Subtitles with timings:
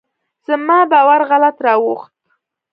[0.47, 2.15] زما باور غلط راوخوت.